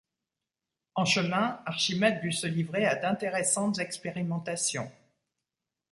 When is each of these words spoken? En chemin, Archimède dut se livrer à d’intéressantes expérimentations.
En 0.95 1.05
chemin, 1.05 1.61
Archimède 1.67 2.21
dut 2.23 2.31
se 2.31 2.47
livrer 2.47 2.87
à 2.87 2.95
d’intéressantes 2.95 3.77
expérimentations. 3.77 4.91